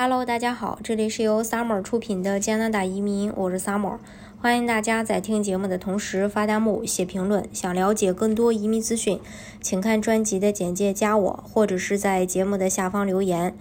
[0.00, 3.98] Hello，大家好，这里是由 Summer 出品的加拿大移民，我是 Summer，
[4.40, 7.44] 欢迎大家在听节目的同时发弹幕、写评论。
[7.52, 9.18] 想了解更多移民资讯，
[9.60, 13.56] 请看专辑的简介加我，或者是在节目的下方留言。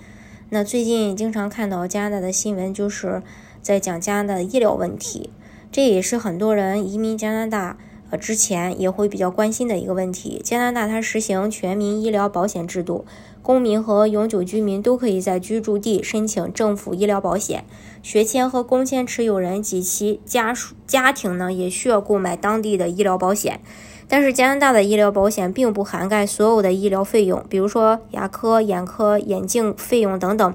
[0.50, 3.24] 那最近经常看到加拿大的新闻，就是
[3.63, 5.31] 在讲加拿大的医疗问题，
[5.72, 7.79] 这也是很多人移民加拿大
[8.12, 10.40] 呃之前也会比较关心的一个问题。
[10.44, 13.06] 加拿大它实行全民医疗保险制度。
[13.47, 17.63] 公民和永久居民都可以在居住地申请政府医疗保险，
[18.03, 23.61] 学签和工签持有人及其家属家庭呢，也需要购买当地的医疗保险。
[24.09, 30.53] 但是加拿大的医疗保险并不涵盖所有的医疗费用，比如说牙科、眼科、眼镜费用等等。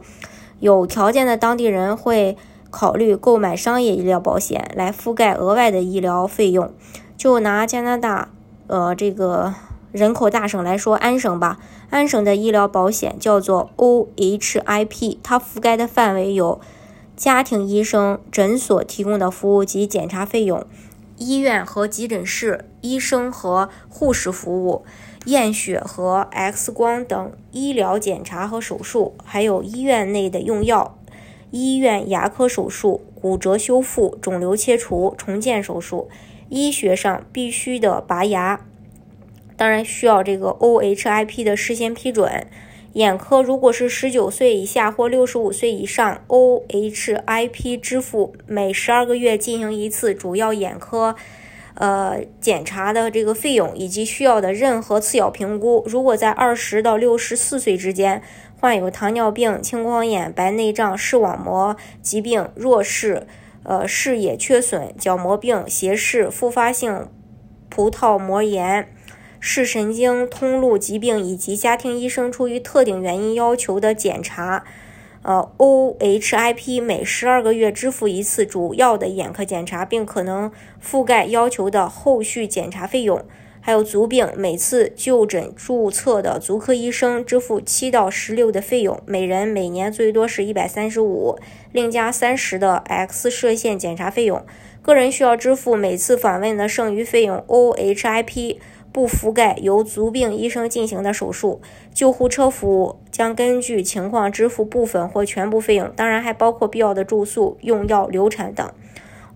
[0.60, 2.36] 有条件的当地人会
[2.70, 6.70] 考虑购买商业医疗保险来覆盖额外的医疗费用。
[7.16, 8.28] 就拿加拿大，
[8.66, 9.54] 呃，这个。
[9.92, 11.58] 人口大省来说，安省吧，
[11.90, 16.60] 安省的医疗保险叫做 OHIP，它覆盖的范围有
[17.14, 20.64] 家庭医生诊所提供的服务及检查费用，
[21.18, 24.82] 医院和急诊室医生和护士服务，
[25.26, 30.96] 验血和 X 光等医疗检查和手术，还有医院内的用药，
[31.50, 36.08] 医院牙科手术、骨折修复、肿瘤切除、重建手术，
[36.48, 38.64] 医学上必须的拔牙。
[39.62, 42.48] 当然需要这个 OHIP 的事先批准。
[42.94, 51.14] 眼科如果是十九岁以下或六十五岁以上，OHIP 支付每十二个月进行一次主要眼科
[51.74, 55.84] 呃检查的这个费用，以及需要的任何次要评估。
[55.86, 58.20] 如果在二十到六十四岁之间
[58.58, 63.28] 患有糖尿病、青光眼、白内障、视网膜疾病、弱视、
[63.62, 67.06] 呃视野缺损、角膜病、斜视、复发性
[67.68, 68.88] 葡萄膜炎。
[69.44, 74.62] 视神经通路疾病以及家庭医生出于特定原因要求的检查，
[75.22, 83.20] 呃，OHIP 每十二个月支付一次主要的眼科检查，并可能覆盖要求的后续检查费用。
[83.60, 91.36] 还有足病，每次就诊注册的足科医生支付七到十六的费用，每人每年最多是一百三十五，
[91.72, 94.44] 另加三十的 X 射线检查费用。
[94.80, 97.44] 个人需要支付每次访问的剩余费用。
[97.48, 98.58] OHIP。
[98.92, 101.62] 不覆盖由足病医生进行的手术，
[101.94, 108.70] 救护车服务将根据情况支付部分或全部费用，当然还包括必要的住宿、用药、流产等。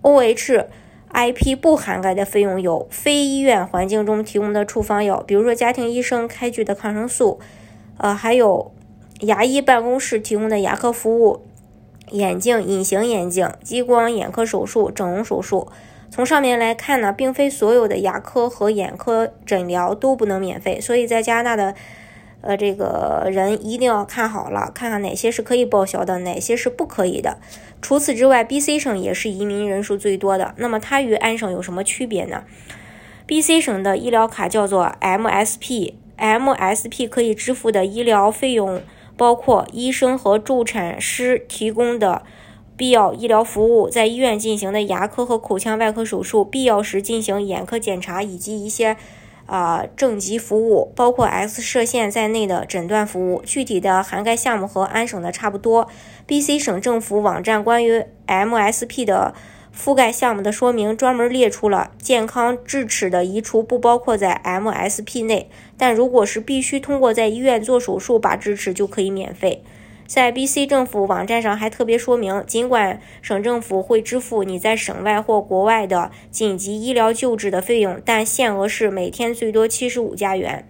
[0.03, 7.39] OHIP 不涵盖的费用有非医院环境中提供的处方药，比如说家庭医生开具的抗生素，
[7.97, 8.71] 呃，还有
[9.21, 11.41] 牙医办公室提供的牙科服务、
[12.11, 15.67] 眼镜、隐形眼镜、激光眼科手术、整容手术。
[16.17, 21.75] 从上面来看呢，并非所有的牙科和眼科诊疗都不能免费，所以在加拿大的，
[22.41, 27.37] 呃，这个人一定要看好了，看看哪些是可以报销的，哪些是不可以的。
[27.83, 30.55] 除此之外，BC 省也是移民人数最多的。
[30.57, 32.45] 那么它与安省有什么区别呢
[33.27, 38.81] ？BC 省的医疗卡叫做 MSP，MSP 可以支付的医疗费用
[39.15, 42.23] 包括医生和助产师提供的。
[42.77, 48.95] 必要医疗服务，在医院进行的牙科和口腔外科手术，必要时进行眼科检查，以及一些
[49.47, 53.41] 啊正畸服务，包括 X 射线在内的诊断服务。
[53.43, 55.87] 具体的涵盖项目和安省的差不多。
[56.27, 59.33] BC 省政府网站关于 MSP 的
[59.75, 69.63] 覆盖项目的说明，专门列出了健康智齿的移除不包括在 MSP 内，但如果是必须通过在医院做手术拔智齿，就可以免费。
[70.07, 80.65] 在 BC 政府网站上还特别说明，尽管省政府会支付你在省外或国外的紧急医疗救治的费用，但限额是每天最多七十五加元。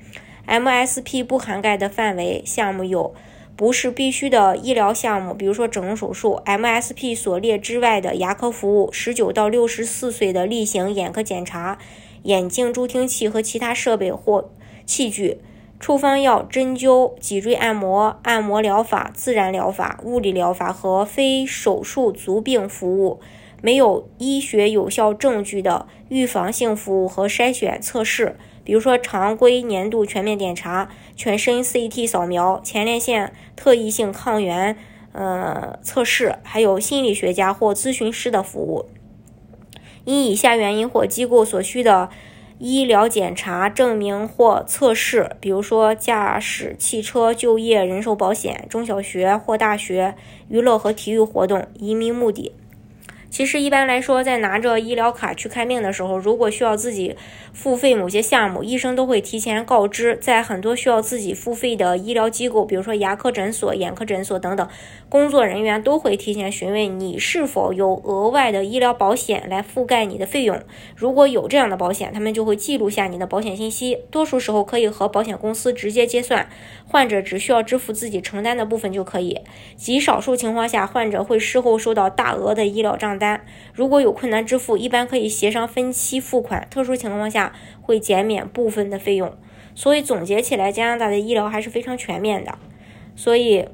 [0.47, 3.13] MSP 不涵盖的范围项目有
[3.55, 11.77] 不是必须的医疗项目，比如说整容手术；MSP 所列之外的牙科服务；十九到六十四岁的例行眼科检查；
[12.23, 14.49] 眼镜助听器和其他设备或
[14.85, 15.37] 器具。
[15.79, 23.19] 处方药、针灸、脊椎按摩、按摩疗法、自然疗法、物理疗法和非手术足病服务，
[23.61, 34.75] 没有医学有效证据的预防性服务和筛选测试，比如说常规年度全面检查、全身 CT 扫描、前列腺特异性抗原
[35.11, 38.87] 呃测试，还有心理学家或咨询师的服务。
[40.05, 42.09] 因以下原因或机构所需的。
[42.59, 50.15] 医疗检查证明或测试，比如说驾驶汽车、就业、人寿保险、中小学或大学、
[50.49, 52.53] 娱乐和体育活动、移民目的。
[53.29, 57.15] 其实一般来说，在拿着医疗卡去看病的时候，如果需要自己
[57.53, 60.17] 付费某些项目，医生都会提前告知。
[60.19, 64.67] 在很多需要自己付费的医疗机构，比如说牙科诊所、眼科诊所等等，
[65.09, 70.59] 工作人员都会提前询问你是否有额外的医疗保险来覆盖你的费用。
[70.95, 73.99] 如果有这样的保险，他们就会记录下你的保险信息。
[74.09, 76.49] 多数时候可以和保险公司直接结算，
[76.87, 79.41] 患者只需要支付自己承担的部分就可以。
[79.75, 83.45] 极少数情况下，患者会事后收到大额的医疗账单。
[83.73, 89.35] 如果有困难支付，一般可以协商分期付款，特殊情况下会减免部分的费用。
[89.75, 92.57] 所以总结起来，加拿大的医疗还是非常全面的。
[93.15, 93.67] 所以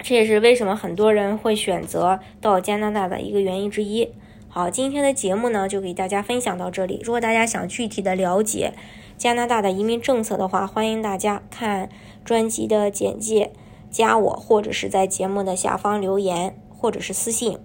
[0.00, 4.10] 这也是为什么很多人会选择到加拿大的一个原因之一。
[4.48, 7.00] 好，今天的节目呢就给大家分享到这里。
[7.02, 8.72] 如果大家想具体的了解
[9.16, 11.88] 加拿大的移民政策的话，欢迎大家看
[12.24, 13.52] 专辑的简介，
[13.90, 17.58] 加我或者是在节目的下方留言或者是私信。